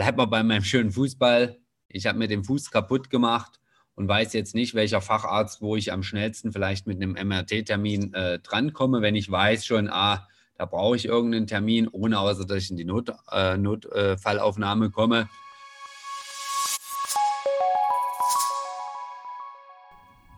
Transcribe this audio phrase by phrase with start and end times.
[0.00, 1.58] bleiben wir bei meinem schönen Fußball.
[1.88, 3.60] Ich habe mir den Fuß kaputt gemacht
[3.96, 8.38] und weiß jetzt nicht, welcher Facharzt, wo ich am schnellsten vielleicht mit einem MRT-Termin äh,
[8.38, 12.70] drankomme, wenn ich weiß schon, ah, da brauche ich irgendeinen Termin, ohne außer dass ich
[12.70, 15.28] in die Not, äh, Notfallaufnahme komme.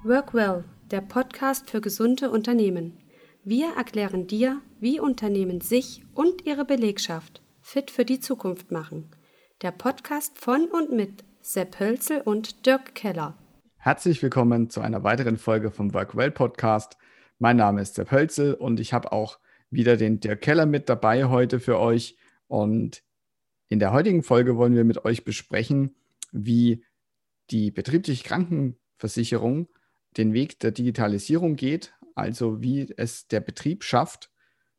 [0.03, 2.99] Workwell, der Podcast für gesunde Unternehmen.
[3.45, 9.09] Wir erklären dir, wie Unternehmen sich und ihre Belegschaft fit für die Zukunft machen.
[9.63, 13.39] Der Podcast von und mit Sepp Hölzel und Dirk Keller.
[13.77, 16.97] Herzlich willkommen zu einer weiteren Folge vom Workwell Podcast.
[17.39, 19.39] Mein Name ist Sepp Hölzel und ich habe auch
[19.71, 22.17] wieder den Dirk Keller mit dabei heute für euch.
[22.49, 23.05] Und
[23.69, 25.95] in der heutigen Folge wollen wir mit euch besprechen,
[26.33, 26.85] wie
[27.53, 29.69] die betriebliche Krankenversicherung
[30.17, 34.33] den Weg der Digitalisierung geht, also wie es der Betrieb schafft,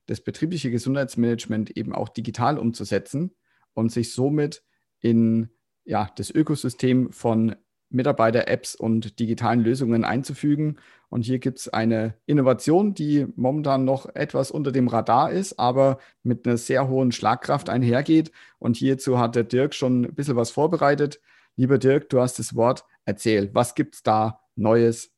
[0.07, 3.33] das betriebliche Gesundheitsmanagement eben auch digital umzusetzen
[3.73, 4.61] und sich somit
[5.03, 5.49] in
[5.85, 7.55] ja, das Ökosystem von
[7.89, 10.79] Mitarbeiter-Apps und digitalen Lösungen einzufügen.
[11.09, 15.99] Und hier gibt es eine Innovation, die momentan noch etwas unter dem Radar ist, aber
[16.23, 18.31] mit einer sehr hohen Schlagkraft einhergeht.
[18.57, 21.21] Und hierzu hat der Dirk schon ein bisschen was vorbereitet.
[21.55, 22.83] Lieber Dirk, du hast das Wort.
[23.05, 25.11] Erzähl, was gibt es da Neues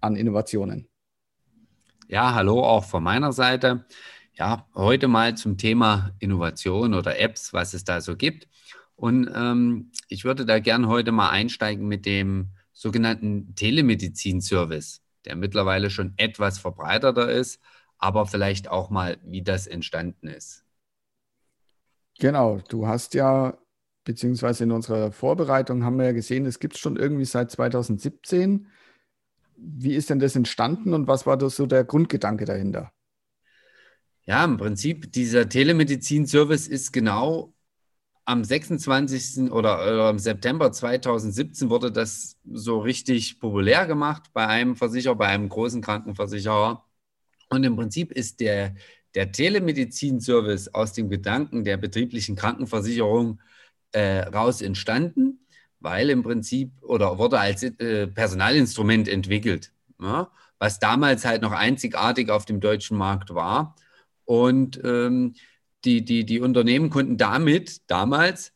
[0.00, 0.88] an Innovationen?
[2.06, 3.86] Ja, hallo auch von meiner Seite.
[4.34, 8.46] Ja, heute mal zum Thema Innovation oder Apps, was es da so gibt.
[9.00, 15.88] Und ähm, ich würde da gern heute mal einsteigen mit dem sogenannten Telemedizin-Service, der mittlerweile
[15.88, 17.62] schon etwas verbreiteter ist,
[17.96, 20.66] aber vielleicht auch mal, wie das entstanden ist.
[22.18, 23.56] Genau, du hast ja,
[24.04, 28.66] beziehungsweise in unserer Vorbereitung haben wir ja gesehen, es gibt es schon irgendwie seit 2017.
[29.56, 32.92] Wie ist denn das entstanden und was war das so der Grundgedanke dahinter?
[34.24, 37.54] Ja, im Prinzip, dieser Telemedizin-Service ist genau
[38.30, 39.50] am 26.
[39.50, 45.48] Oder, im September 2017 wurde das so richtig populär gemacht bei einem Versicherer, bei einem
[45.48, 46.84] großen Krankenversicherer.
[47.48, 48.76] Und im Prinzip ist der,
[49.16, 53.40] der Telemedizin-Service aus dem Gedanken der betrieblichen Krankenversicherung
[53.90, 55.44] äh, raus entstanden,
[55.80, 60.30] weil im Prinzip oder wurde als äh, Personalinstrument entwickelt, ja,
[60.60, 63.74] was damals halt noch einzigartig auf dem deutschen Markt war.
[64.24, 65.34] Und ähm,
[65.84, 68.52] die, die, die Unternehmen konnten damit damals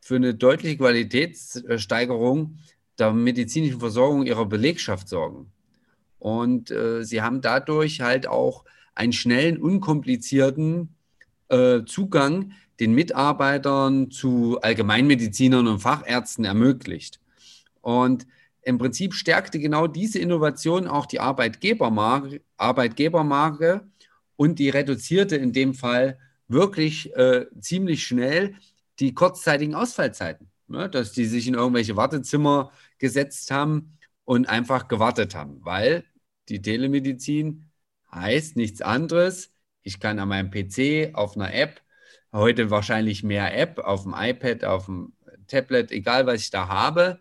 [0.00, 2.58] für eine deutliche Qualitätssteigerung
[2.98, 5.52] der medizinischen Versorgung ihrer Belegschaft sorgen.
[6.18, 10.94] Und äh, sie haben dadurch halt auch einen schnellen, unkomplizierten
[11.48, 17.20] äh, Zugang den Mitarbeitern zu Allgemeinmedizinern und Fachärzten ermöglicht.
[17.80, 18.26] Und
[18.62, 23.88] im Prinzip stärkte genau diese Innovation auch die Arbeitgebermarke, Arbeitgebermarke
[24.36, 26.18] und die reduzierte in dem Fall
[26.50, 28.54] wirklich äh, ziemlich schnell
[28.98, 30.88] die kurzzeitigen Ausfallzeiten, ne?
[30.90, 36.04] dass die sich in irgendwelche Wartezimmer gesetzt haben und einfach gewartet haben, weil
[36.48, 37.70] die Telemedizin
[38.12, 39.52] heißt nichts anderes.
[39.82, 41.80] Ich kann an meinem PC auf einer App,
[42.32, 45.14] heute wahrscheinlich mehr App, auf dem iPad, auf dem
[45.46, 47.20] Tablet, egal was ich da habe,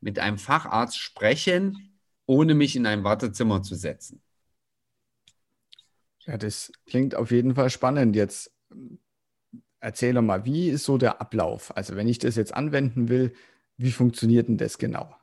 [0.00, 4.22] mit einem Facharzt sprechen, ohne mich in ein Wartezimmer zu setzen.
[6.26, 8.16] Ja, das klingt auf jeden Fall spannend.
[8.16, 8.55] Jetzt
[9.80, 11.76] erzähl doch mal, wie ist so der Ablauf?
[11.76, 13.32] Also wenn ich das jetzt anwenden will,
[13.76, 15.14] wie funktioniert denn das genau?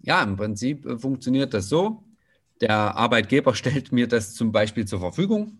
[0.00, 2.04] Ja, im Prinzip äh, funktioniert das so.
[2.60, 5.58] Der Arbeitgeber stellt mir das zum Beispiel zur Verfügung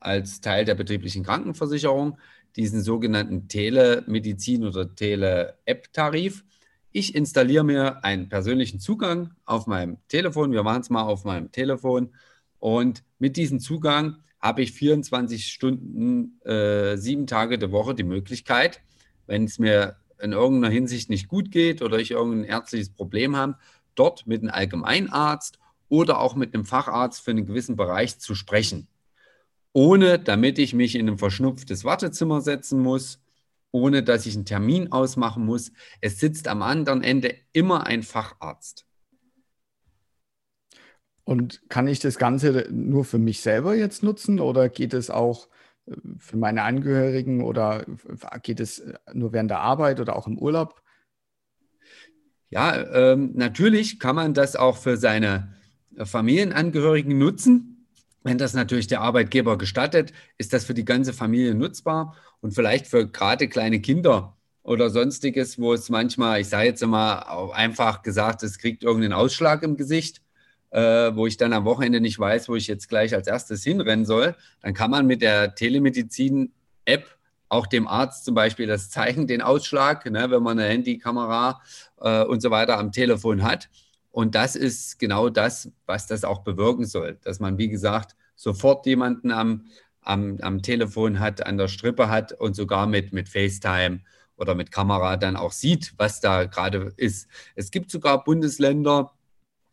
[0.00, 2.18] als Teil der betrieblichen Krankenversicherung,
[2.56, 6.44] diesen sogenannten Telemedizin- oder Tele-App-Tarif.
[6.92, 10.52] Ich installiere mir einen persönlichen Zugang auf meinem Telefon.
[10.52, 12.14] Wir machen es mal auf meinem Telefon.
[12.58, 18.82] Und mit diesem Zugang habe ich 24 Stunden, äh, sieben Tage der Woche die Möglichkeit,
[19.26, 23.56] wenn es mir in irgendeiner Hinsicht nicht gut geht oder ich irgendein ärztliches Problem habe,
[23.94, 28.86] dort mit einem Allgemeinarzt oder auch mit einem Facharzt für einen gewissen Bereich zu sprechen.
[29.72, 33.22] Ohne, damit ich mich in ein verschnupftes Wartezimmer setzen muss,
[33.70, 35.72] ohne dass ich einen Termin ausmachen muss.
[36.02, 38.84] Es sitzt am anderen Ende immer ein Facharzt.
[41.24, 45.48] Und kann ich das Ganze nur für mich selber jetzt nutzen oder geht es auch
[45.86, 47.84] äh, für meine Angehörigen oder
[48.42, 50.82] geht es äh, nur während der Arbeit oder auch im Urlaub?
[52.50, 55.54] Ja, ähm, natürlich kann man das auch für seine
[55.96, 57.88] Familienangehörigen nutzen.
[58.22, 62.86] Wenn das natürlich der Arbeitgeber gestattet, ist das für die ganze Familie nutzbar und vielleicht
[62.86, 68.42] für gerade kleine Kinder oder sonstiges, wo es manchmal, ich sage jetzt immer einfach gesagt,
[68.42, 70.23] es kriegt irgendeinen Ausschlag im Gesicht
[70.74, 74.04] äh, wo ich dann am Wochenende nicht weiß, wo ich jetzt gleich als erstes hinrennen
[74.04, 77.06] soll, dann kann man mit der Telemedizin-App
[77.48, 81.60] auch dem Arzt zum Beispiel das zeigen, den Ausschlag, ne, wenn man eine Handykamera
[82.00, 83.70] äh, und so weiter am Telefon hat.
[84.10, 88.84] Und das ist genau das, was das auch bewirken soll, dass man, wie gesagt, sofort
[88.86, 89.66] jemanden am,
[90.00, 94.00] am, am Telefon hat, an der Strippe hat und sogar mit, mit FaceTime
[94.36, 97.28] oder mit Kamera dann auch sieht, was da gerade ist.
[97.54, 99.12] Es gibt sogar Bundesländer,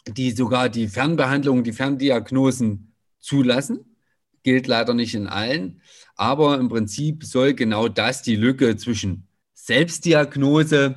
[0.08, 3.98] die sogar die Fernbehandlung, die Ferndiagnosen zulassen.
[4.44, 5.82] Gilt leider nicht in allen.
[6.16, 10.96] Aber im Prinzip soll genau das die Lücke zwischen Selbstdiagnose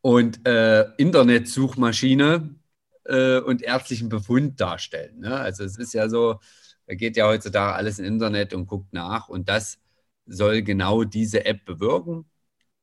[0.00, 2.54] und äh, Internetsuchmaschine
[3.04, 5.20] äh, und ärztlichen Befund darstellen.
[5.20, 5.36] Ne?
[5.36, 6.40] Also es ist ja so,
[6.86, 9.28] da geht ja heutzutage alles im Internet und guckt nach.
[9.28, 9.78] Und das
[10.26, 12.24] soll genau diese App bewirken.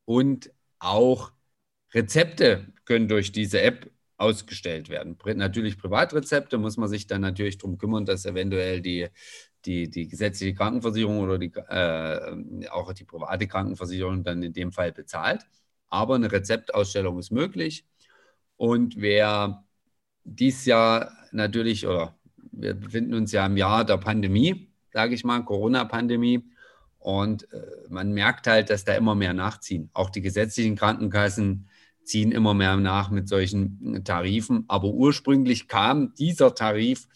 [0.06, 1.32] Und auch
[1.94, 5.18] Rezepte können durch diese App ausgestellt werden.
[5.36, 9.08] Natürlich Privatrezepte muss man sich dann natürlich darum kümmern, dass eventuell die,
[9.66, 14.92] die, die gesetzliche Krankenversicherung oder die, äh, auch die private Krankenversicherung dann in dem Fall
[14.92, 15.46] bezahlt.
[15.90, 17.86] Aber eine Rezeptausstellung ist möglich.
[18.58, 19.66] Und wer
[20.24, 22.16] dies Jahr natürlich, oder
[22.52, 26.46] wir befinden uns ja im Jahr der Pandemie, sage ich mal, Corona-Pandemie.
[27.00, 27.60] Und äh,
[27.90, 29.90] man merkt halt, dass da immer mehr nachziehen.
[29.94, 31.68] Auch die gesetzlichen Krankenkassen
[32.06, 34.66] ziehen immer mehr nach mit solchen Tarifen.
[34.68, 37.08] Aber ursprünglich kam dieser Tarif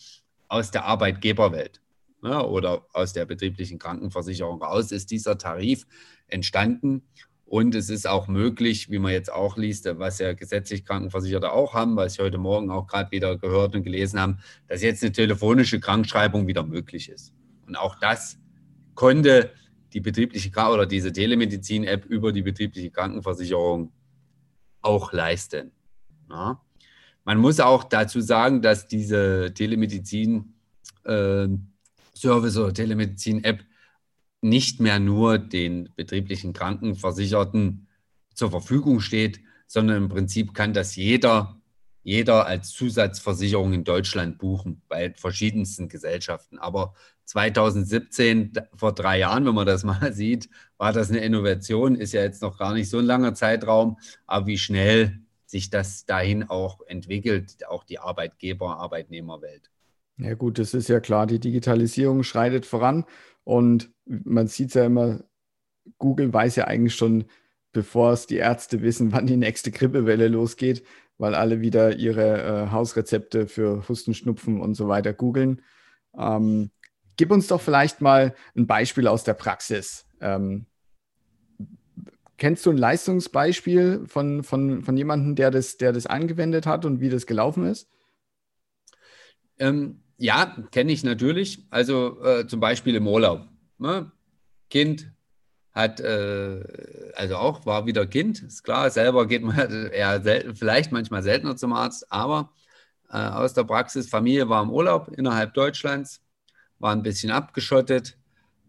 [0.48, 1.82] aus der Arbeitgeberwelt
[2.22, 5.86] ne, oder aus der betrieblichen Krankenversicherung raus, ist dieser Tarif
[6.28, 7.04] entstanden.
[7.46, 11.74] Und es ist auch möglich, wie man jetzt auch liest, was ja gesetzlich Krankenversicherte auch
[11.74, 14.38] haben, was ich heute Morgen auch gerade wieder gehört und gelesen habe,
[14.68, 17.34] dass jetzt eine telefonische Krankschreibung wieder möglich ist.
[17.66, 18.38] Und auch das
[18.94, 19.52] konnte
[19.94, 23.92] die betriebliche oder diese Telemedizin-App über die betriebliche Krankenversicherung
[24.82, 25.72] auch leisten.
[26.30, 26.62] Ja.
[27.26, 30.56] Man muss auch dazu sagen, dass diese Telemedizin-Service
[32.56, 33.64] äh, oder Telemedizin-App
[34.42, 37.88] nicht mehr nur den betrieblichen Krankenversicherten
[38.34, 41.59] zur Verfügung steht, sondern im Prinzip kann das jeder,
[42.04, 46.58] jeder als Zusatzversicherung in Deutschland buchen bei verschiedensten Gesellschaften.
[46.58, 46.94] Aber
[47.26, 52.22] 2017, vor drei Jahren, wenn man das mal sieht, war das eine Innovation, ist ja
[52.22, 56.82] jetzt noch gar nicht so ein langer Zeitraum, aber wie schnell sich das dahin auch
[56.88, 59.72] entwickelt, auch die Arbeitgeber, Arbeitnehmerwelt.
[60.18, 63.06] Ja gut, das ist ja klar, die Digitalisierung schreitet voran
[63.44, 65.24] und man sieht es ja immer,
[65.98, 67.26] Google weiß ja eigentlich schon,
[67.72, 70.84] bevor es die Ärzte wissen, wann die nächste Grippewelle losgeht,
[71.20, 75.62] weil alle wieder ihre äh, Hausrezepte für Husten, Schnupfen und so weiter googeln.
[76.18, 76.72] Ähm,
[77.20, 80.08] Gib uns doch vielleicht mal ein Beispiel aus der Praxis.
[80.22, 80.68] Ähm,
[82.38, 87.02] kennst du ein Leistungsbeispiel von, von, von jemandem, der das, der das angewendet hat und
[87.02, 87.90] wie das gelaufen ist?
[89.60, 91.68] Ähm, ja, kenne ich natürlich.
[91.70, 93.50] Also äh, zum Beispiel im Urlaub.
[93.80, 94.10] Ne?
[94.70, 95.12] Kind
[95.74, 100.92] hat, äh, also auch war wieder Kind, ist klar, selber geht man eher selten, vielleicht
[100.92, 102.52] manchmal seltener zum Arzt, aber
[103.10, 106.22] äh, aus der Praxis, Familie war im Urlaub innerhalb Deutschlands
[106.80, 108.18] war ein bisschen abgeschottet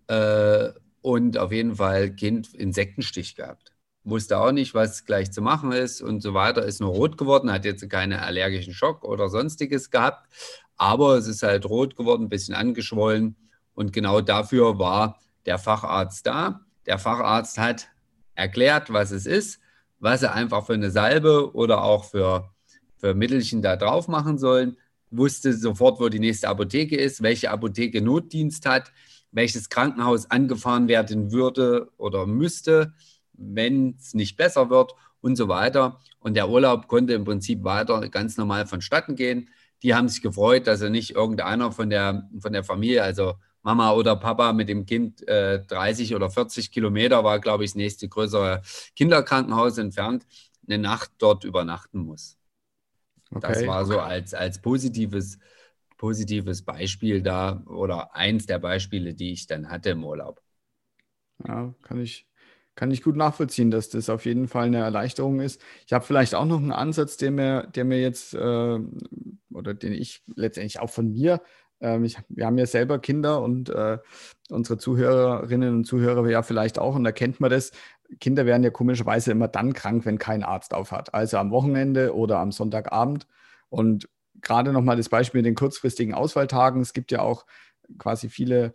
[0.09, 0.71] äh,
[1.03, 3.73] und auf jeden Fall Kind Insektenstich gehabt.
[4.03, 6.65] Wusste auch nicht, was gleich zu machen ist und so weiter.
[6.65, 10.27] Ist nur rot geworden, hat jetzt keinen allergischen Schock oder sonstiges gehabt,
[10.77, 13.37] aber es ist halt rot geworden, ein bisschen angeschwollen
[13.75, 16.61] und genau dafür war der Facharzt da.
[16.91, 17.89] Der Facharzt hat
[18.35, 19.61] erklärt, was es ist,
[20.01, 22.51] was er einfach für eine Salbe oder auch für,
[22.99, 24.77] für Mittelchen da drauf machen sollen
[25.13, 28.93] wusste sofort, wo die nächste Apotheke ist, welche Apotheke Notdienst hat,
[29.31, 32.93] welches Krankenhaus angefahren werden würde oder müsste,
[33.35, 36.01] wenn es nicht besser wird und so weiter.
[36.19, 39.49] Und der Urlaub konnte im Prinzip weiter ganz normal vonstatten gehen.
[39.85, 43.93] Die haben sich gefreut, dass er nicht irgendeiner von der, von der Familie, also Mama
[43.93, 48.09] oder Papa mit dem Kind äh, 30 oder 40 Kilometer war, glaube ich, das nächste
[48.09, 48.63] größere
[48.97, 50.27] Kinderkrankenhaus entfernt,
[50.67, 52.39] eine Nacht dort übernachten muss.
[53.35, 53.43] Okay.
[53.43, 55.39] Das war so als, als positives,
[55.97, 60.43] positives Beispiel da oder eins der Beispiele, die ich dann hatte im Urlaub.
[61.47, 62.27] Ja, kann ich,
[62.75, 65.61] kann ich gut nachvollziehen, dass das auf jeden Fall eine Erleichterung ist.
[65.87, 68.79] Ich habe vielleicht auch noch einen Ansatz, der mir, der mir jetzt äh,
[69.53, 71.43] oder den ich letztendlich auch von mir,
[71.81, 73.99] äh, ich, wir haben ja selber Kinder und äh,
[74.51, 77.73] unsere Zuhörerinnen und Zuhörer ja vielleicht auch und da kennt man das,
[78.19, 81.15] Kinder werden ja komischerweise immer dann krank, wenn kein Arzt aufhat.
[81.15, 83.27] Also am Wochenende oder am Sonntagabend.
[83.69, 84.09] Und
[84.41, 86.81] gerade nochmal das Beispiel mit den kurzfristigen Ausfalltagen.
[86.81, 87.47] Es gibt ja auch
[87.99, 88.73] quasi viele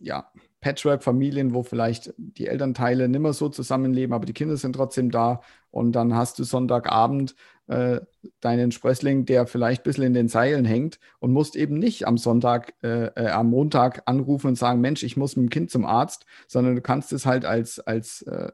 [0.00, 5.10] ja, Patchwork-Familien, wo vielleicht die Elternteile nicht mehr so zusammenleben, aber die Kinder sind trotzdem
[5.10, 5.40] da.
[5.70, 7.34] Und dann hast du Sonntagabend
[7.68, 8.00] äh,
[8.40, 12.18] deinen Sprössling, der vielleicht ein bisschen in den Seilen hängt und musst eben nicht am
[12.18, 15.84] Sonntag, äh, äh, am Montag anrufen und sagen, Mensch, ich muss mit dem Kind zum
[15.84, 18.52] Arzt, sondern du kannst es halt als, als äh,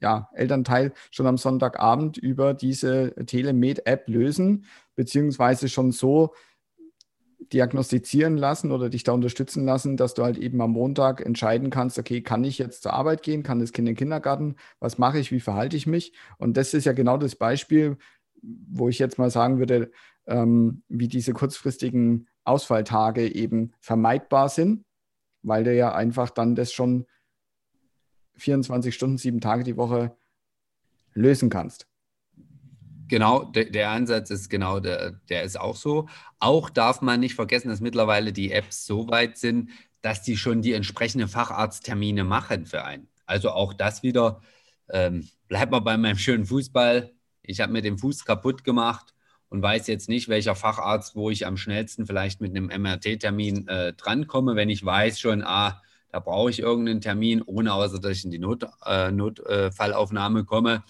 [0.00, 4.64] ja, Elternteil schon am Sonntagabend über diese Telemed-App lösen,
[4.94, 6.32] beziehungsweise schon so
[7.52, 11.98] diagnostizieren lassen oder dich da unterstützen lassen, dass du halt eben am Montag entscheiden kannst,
[11.98, 15.18] okay, kann ich jetzt zur Arbeit gehen, kann das Kind in den Kindergarten, was mache
[15.18, 16.12] ich, wie verhalte ich mich?
[16.38, 17.96] Und das ist ja genau das Beispiel,
[18.42, 19.90] wo ich jetzt mal sagen würde,
[20.26, 24.84] ähm, wie diese kurzfristigen Ausfalltage eben vermeidbar sind,
[25.42, 27.06] weil du ja einfach dann das schon
[28.36, 30.16] 24 Stunden, sieben Tage die Woche
[31.12, 31.86] lösen kannst.
[33.08, 36.08] Genau, der, der, Ansatz ist genau, der, der ist auch so.
[36.38, 39.70] Auch darf man nicht vergessen, dass mittlerweile die Apps so weit sind,
[40.00, 43.08] dass die schon die entsprechenden Facharzttermine machen für einen.
[43.26, 44.40] Also auch das wieder,
[44.90, 47.12] ähm, bleibt mal bei meinem schönen Fußball.
[47.50, 49.14] Ich habe mir den Fuß kaputt gemacht
[49.48, 53.92] und weiß jetzt nicht, welcher Facharzt, wo ich am schnellsten vielleicht mit einem MRT-Termin äh,
[53.92, 58.24] drankomme, wenn ich weiß schon, ah, da brauche ich irgendeinen Termin, ohne außer dass ich
[58.24, 60.82] in die Not, äh, Notfallaufnahme komme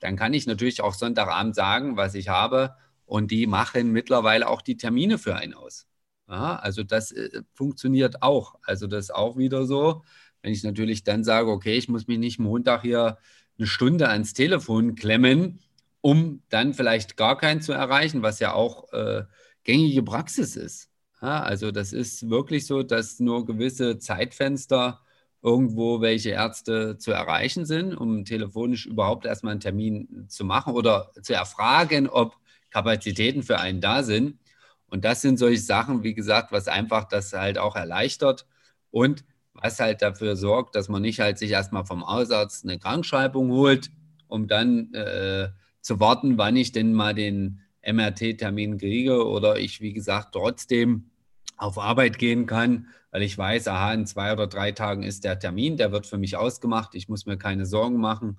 [0.00, 2.76] dann kann ich natürlich auch Sonntagabend sagen, was ich habe.
[3.06, 5.86] Und die machen mittlerweile auch die Termine für einen aus.
[6.28, 8.56] Ja, also das äh, funktioniert auch.
[8.64, 10.02] Also das ist auch wieder so.
[10.42, 13.18] Wenn ich natürlich dann sage, okay, ich muss mich nicht Montag hier
[13.58, 15.60] eine Stunde ans Telefon klemmen,
[16.06, 19.24] um dann vielleicht gar keinen zu erreichen, was ja auch äh,
[19.64, 20.88] gängige Praxis ist.
[21.20, 25.00] Ja, also das ist wirklich so, dass nur gewisse Zeitfenster
[25.42, 31.10] irgendwo welche Ärzte zu erreichen sind, um telefonisch überhaupt erstmal einen Termin zu machen oder
[31.22, 32.36] zu erfragen, ob
[32.70, 34.38] Kapazitäten für einen da sind.
[34.86, 38.46] Und das sind solche Sachen, wie gesagt, was einfach das halt auch erleichtert
[38.92, 43.50] und was halt dafür sorgt, dass man nicht halt sich erstmal vom Hausarzt eine Krankschreibung
[43.50, 43.90] holt,
[44.28, 45.48] um dann äh,
[45.86, 51.12] zu warten, wann ich denn mal den MRT-Termin kriege oder ich, wie gesagt, trotzdem
[51.56, 55.38] auf Arbeit gehen kann, weil ich weiß, aha, in zwei oder drei Tagen ist der
[55.38, 58.38] Termin, der wird für mich ausgemacht, ich muss mir keine Sorgen machen.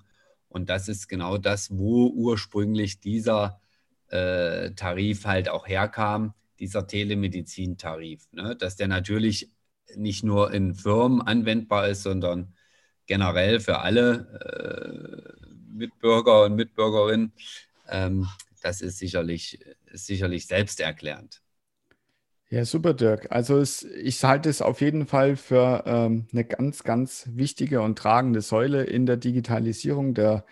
[0.50, 3.62] Und das ist genau das, wo ursprünglich dieser
[4.08, 8.28] äh, Tarif halt auch herkam, dieser Telemedizin-Tarif.
[8.32, 8.56] Ne?
[8.56, 9.50] Dass der natürlich
[9.96, 12.52] nicht nur in Firmen anwendbar ist, sondern
[13.06, 15.47] generell für alle äh,
[15.78, 17.32] Mitbürger und Mitbürgerinnen.
[17.88, 18.28] Ähm,
[18.62, 21.40] das ist sicherlich, ist sicherlich selbsterklärend.
[22.50, 23.30] Ja, super, Dirk.
[23.30, 27.98] Also es, ich halte es auf jeden Fall für ähm, eine ganz, ganz wichtige und
[27.98, 30.46] tragende Säule in der Digitalisierung der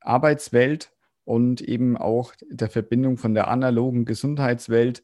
[0.00, 0.92] Arbeitswelt
[1.24, 5.02] und eben auch der Verbindung von der analogen Gesundheitswelt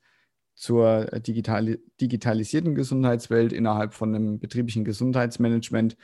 [0.55, 5.97] zur digitali digitalisierten Gesundheitswelt innerhalb von einem betrieblichen Gesundheitsmanagement.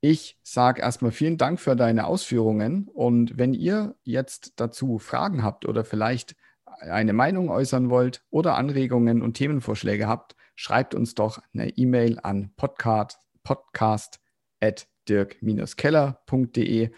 [0.00, 5.66] Ich sage erstmal vielen Dank für deine Ausführungen und wenn ihr jetzt dazu Fragen habt
[5.66, 6.36] oder vielleicht
[6.80, 12.52] eine Meinung äußern wollt oder Anregungen und Themenvorschläge habt, schreibt uns doch eine E-Mail an
[12.56, 14.20] podcast, podcast
[14.60, 16.90] at dirk-keller.de.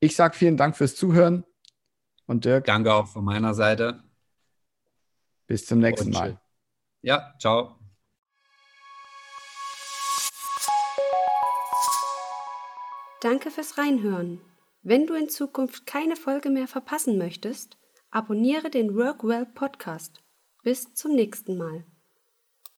[0.00, 1.44] Ich sage vielen Dank fürs Zuhören
[2.26, 2.64] und Dirk.
[2.64, 4.02] Danke auch von meiner Seite.
[5.46, 6.40] Bis zum nächsten Mal.
[7.02, 7.83] Ja, ciao.
[13.24, 14.42] Danke fürs Reinhören.
[14.82, 17.78] Wenn du in Zukunft keine Folge mehr verpassen möchtest,
[18.14, 20.22] Abonniere den Workwell Podcast.
[20.62, 21.84] Bis zum nächsten Mal.